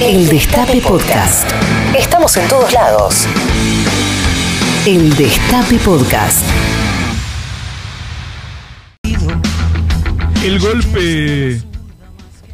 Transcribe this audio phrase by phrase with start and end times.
[0.00, 1.50] El Destape Podcast.
[1.98, 3.26] Estamos en todos lados.
[4.86, 6.44] El Destape Podcast.
[10.44, 11.60] El golpe.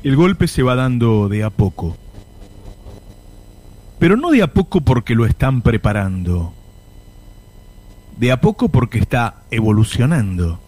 [0.03, 1.99] El golpe se va dando de a poco.
[3.98, 6.54] Pero no de a poco porque lo están preparando.
[8.16, 10.61] De a poco porque está evolucionando.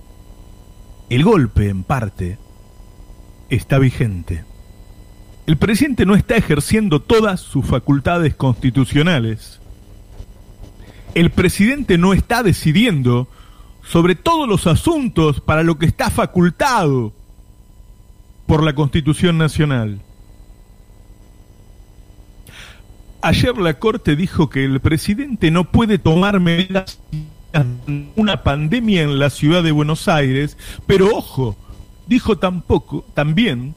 [1.09, 2.39] El golpe, en parte,
[3.49, 4.45] está vigente.
[5.47, 9.61] El presidente no está ejerciendo todas sus facultades constitucionales.
[11.15, 13.29] El presidente no está decidiendo
[13.83, 17.13] sobre todos los asuntos para lo que está facultado
[18.47, 20.01] por la Constitución Nacional.
[23.23, 27.01] Ayer la Corte dijo que el presidente no puede tomar medidas
[28.17, 31.57] una pandemia en la ciudad de Buenos Aires, pero ojo,
[32.07, 33.75] dijo tampoco, también,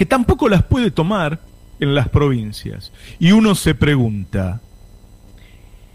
[0.00, 1.40] que tampoco las puede tomar
[1.78, 2.90] en las provincias.
[3.18, 4.62] Y uno se pregunta,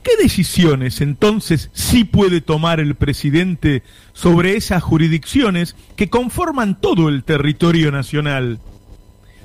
[0.03, 3.81] ¿qué decisiones entonces sí puede tomar el presidente
[4.13, 8.59] sobre esas jurisdicciones que conforman todo el territorio nacional?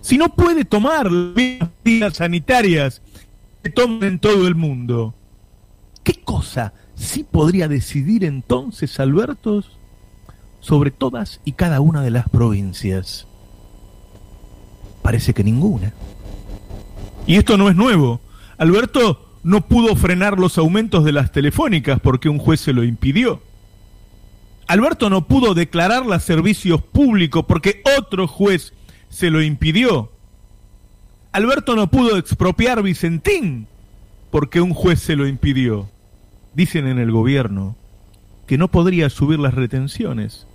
[0.03, 3.01] Si no puede tomar las medidas sanitarias
[3.63, 5.15] que toman en todo el mundo,
[6.05, 9.65] ¿qué cosa sí podría decidir entonces Alberto
[10.61, 13.27] sobre todas y cada una de las provincias?
[15.11, 15.93] Parece que ninguna.
[17.27, 18.21] Y esto no es nuevo.
[18.59, 23.43] Alberto no pudo frenar los aumentos de las telefónicas porque un juez se lo impidió.
[24.69, 28.73] Alberto no pudo declarar los servicios públicos porque otro juez
[29.09, 30.13] se lo impidió.
[31.33, 33.67] Alberto no pudo expropiar Vicentín
[34.31, 35.89] porque un juez se lo impidió.
[36.55, 37.75] Dicen en el gobierno
[38.47, 40.47] que no podría subir las retenciones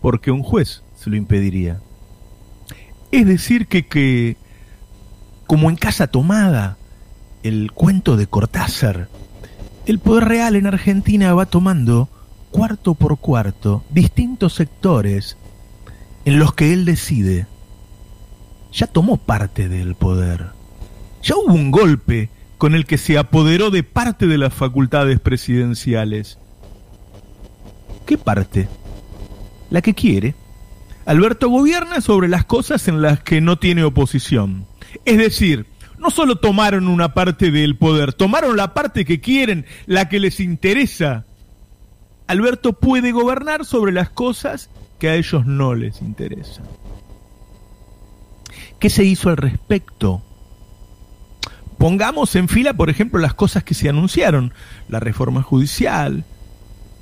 [0.00, 1.80] porque un juez se lo impediría.
[3.10, 4.36] Es decir, que, que
[5.46, 6.76] como en casa tomada,
[7.42, 9.08] el cuento de Cortázar,
[9.86, 12.08] el poder real en Argentina va tomando
[12.50, 15.36] cuarto por cuarto distintos sectores
[16.24, 17.46] en los que él decide.
[18.72, 20.48] Ya tomó parte del poder.
[21.22, 26.38] Ya hubo un golpe con el que se apoderó de parte de las facultades presidenciales.
[28.04, 28.68] ¿Qué parte?
[29.70, 30.34] La que quiere.
[31.08, 34.66] Alberto gobierna sobre las cosas en las que no tiene oposición.
[35.06, 35.64] Es decir,
[35.98, 40.38] no solo tomaron una parte del poder, tomaron la parte que quieren, la que les
[40.38, 41.24] interesa.
[42.26, 44.68] Alberto puede gobernar sobre las cosas
[44.98, 46.66] que a ellos no les interesan.
[48.78, 50.22] ¿Qué se hizo al respecto?
[51.78, 54.52] Pongamos en fila, por ejemplo, las cosas que se anunciaron.
[54.90, 56.26] La reforma judicial,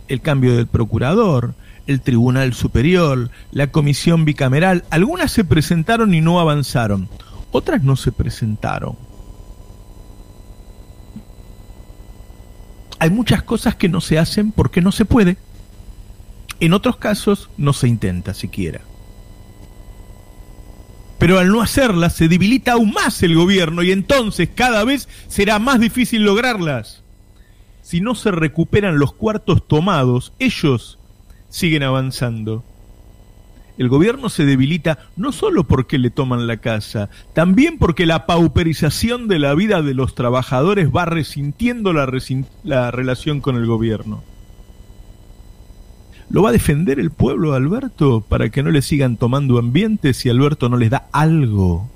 [0.06, 1.56] el cambio del procurador,
[1.86, 4.84] el Tribunal Superior, la Comisión Bicameral.
[4.90, 7.08] Algunas se presentaron y no avanzaron,
[7.52, 8.96] otras no se presentaron.
[12.98, 15.36] Hay muchas cosas que no se hacen porque no se puede.
[16.60, 18.80] En otros casos no se intenta siquiera.
[21.18, 25.58] Pero al no hacerlas se debilita aún más el gobierno y entonces cada vez será
[25.58, 27.02] más difícil lograrlas.
[27.82, 30.98] Si no se recuperan los cuartos tomados, ellos
[31.48, 32.64] siguen avanzando.
[33.78, 39.28] El gobierno se debilita no solo porque le toman la casa, también porque la pauperización
[39.28, 42.10] de la vida de los trabajadores va resintiendo la,
[42.64, 44.22] la relación con el gobierno.
[46.28, 50.28] ¿Lo va a defender el pueblo, Alberto, para que no le sigan tomando ambiente si
[50.28, 51.88] Alberto no les da algo?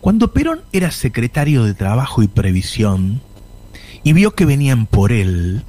[0.00, 3.20] Cuando Perón era secretario de Trabajo y Previsión
[4.02, 5.62] y vio que venían por él,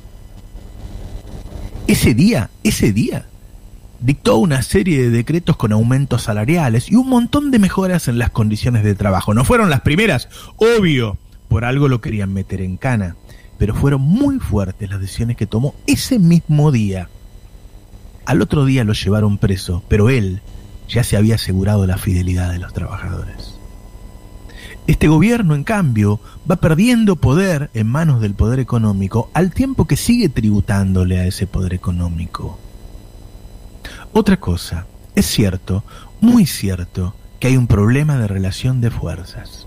[1.92, 3.26] ese día, ese día,
[4.00, 8.30] dictó una serie de decretos con aumentos salariales y un montón de mejoras en las
[8.30, 9.34] condiciones de trabajo.
[9.34, 11.18] No fueron las primeras, obvio,
[11.50, 13.18] por algo lo querían meter en cana,
[13.58, 17.10] pero fueron muy fuertes las decisiones que tomó ese mismo día.
[18.26, 20.42] Al otro día lo llevaron preso, pero él
[20.88, 23.51] ya se había asegurado la fidelidad de los trabajadores.
[24.92, 26.20] Este gobierno, en cambio,
[26.52, 31.48] va perdiendo poder en manos del poder económico al tiempo que sigue tributándole a ese
[31.48, 32.60] poder económico.
[34.12, 35.86] Otra cosa, es cierto,
[36.20, 39.66] muy cierto, que hay un problema de relación de fuerzas.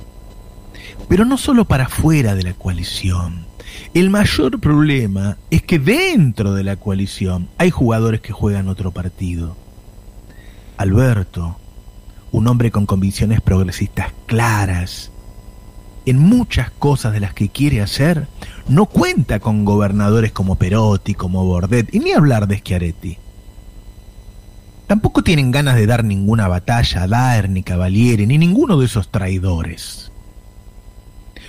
[1.09, 3.47] Pero no solo para fuera de la coalición.
[3.95, 9.57] El mayor problema es que dentro de la coalición hay jugadores que juegan otro partido.
[10.77, 11.57] Alberto,
[12.31, 15.13] un hombre con convicciones progresistas claras,
[16.07, 18.27] en muchas cosas de las que quiere hacer,
[18.69, 23.19] no cuenta con gobernadores como Perotti, como Bordet, y ni hablar de Schiaretti.
[24.87, 29.11] Tampoco tienen ganas de dar ninguna batalla a Daer ni Cavaliere ni ninguno de esos
[29.11, 30.13] traidores.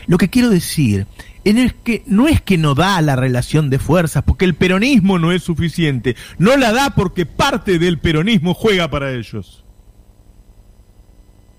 [0.08, 1.08] Lo que quiero decir
[1.44, 5.32] es que no es que no da la relación de fuerzas, porque el peronismo no
[5.32, 9.64] es suficiente, no la da porque parte del peronismo juega para ellos.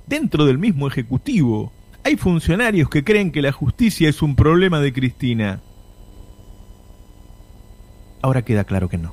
[0.06, 1.72] Dentro del mismo Ejecutivo
[2.06, 5.61] hay funcionarios que creen que la justicia es un problema de Cristina.
[8.23, 9.12] Ahora queda claro que no.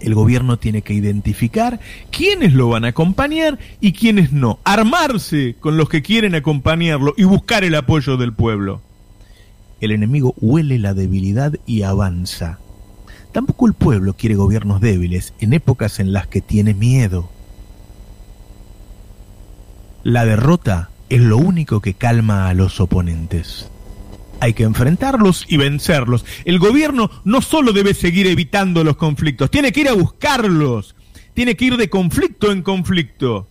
[0.00, 1.80] El gobierno tiene que identificar
[2.10, 4.58] quiénes lo van a acompañar y quiénes no.
[4.64, 8.82] Armarse con los que quieren acompañarlo y buscar el apoyo del pueblo.
[9.80, 12.58] El enemigo huele la debilidad y avanza.
[13.32, 17.30] Tampoco el pueblo quiere gobiernos débiles en épocas en las que tiene miedo.
[20.02, 23.70] La derrota es lo único que calma a los oponentes.
[24.40, 26.24] Hay que enfrentarlos y vencerlos.
[26.44, 30.94] El gobierno no solo debe seguir evitando los conflictos, tiene que ir a buscarlos.
[31.34, 33.46] Tiene que ir de conflicto en conflicto.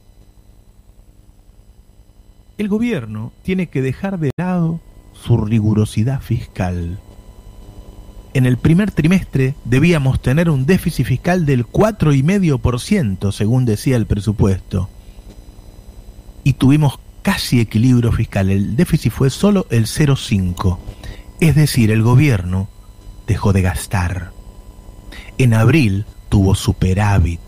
[2.58, 4.80] El gobierno tiene que dejar de lado
[5.14, 7.00] su rigurosidad fiscal.
[8.34, 14.90] En el primer trimestre debíamos tener un déficit fiscal del 4,5%, según decía el presupuesto
[16.46, 18.52] y tuvimos casi equilibrio fiscal.
[18.52, 20.78] El déficit fue solo el 0,5.
[21.40, 22.70] Es decir, el gobierno
[23.26, 24.32] dejó de gastar.
[25.40, 27.40] En abril tuvo superávit.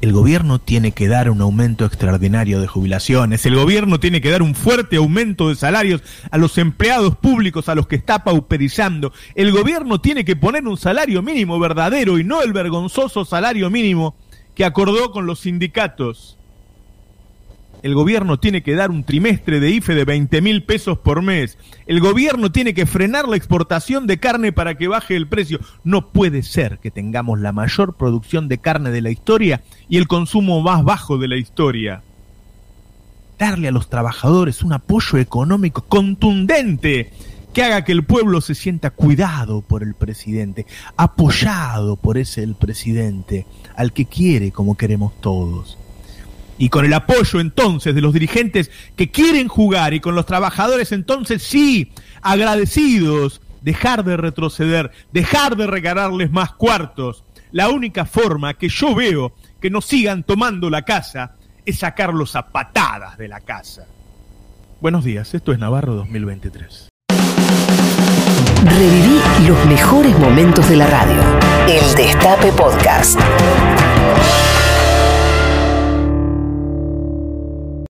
[0.00, 3.46] El gobierno tiene que dar un aumento extraordinario de jubilaciones.
[3.46, 6.02] El gobierno tiene que dar un fuerte aumento de salarios
[6.32, 9.12] a los empleados públicos a los que está pauperizando.
[9.36, 14.16] El gobierno tiene que poner un salario mínimo verdadero y no el vergonzoso salario mínimo
[14.56, 16.35] que acordó con los sindicatos
[17.86, 21.56] el gobierno tiene que dar un trimestre de IFE de 20 mil pesos por mes.
[21.86, 25.60] El gobierno tiene que frenar la exportación de carne para que baje el precio.
[25.84, 30.08] No puede ser que tengamos la mayor producción de carne de la historia y el
[30.08, 32.02] consumo más bajo de la historia.
[33.38, 37.12] Darle a los trabajadores un apoyo económico contundente
[37.54, 40.66] que haga que el pueblo se sienta cuidado por el presidente,
[40.96, 43.46] apoyado por ese el presidente,
[43.76, 45.78] al que quiere como queremos todos
[46.58, 50.92] y con el apoyo entonces de los dirigentes que quieren jugar y con los trabajadores
[50.92, 51.92] entonces sí,
[52.22, 57.24] agradecidos, dejar de retroceder, dejar de regalarles más cuartos.
[57.52, 62.48] La única forma que yo veo que no sigan tomando la casa es sacarlos a
[62.48, 63.86] patadas de la casa.
[64.80, 66.88] Buenos días, esto es Navarro 2023.
[68.64, 71.22] Reviví los mejores momentos de la radio.
[71.68, 73.18] El Destape Podcast.